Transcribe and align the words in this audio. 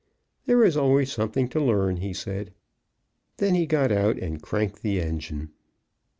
There 0.47 0.63
is 0.63 0.75
always 0.75 1.11
something 1.11 1.47
to 1.49 1.59
learn, 1.59 1.97
he 1.97 2.11
said. 2.11 2.53
Then 3.37 3.53
he 3.53 3.67
got 3.67 3.91
out 3.91 4.17
and 4.17 4.41
cranked 4.41 4.81
the 4.81 4.99
engine. 4.99 5.51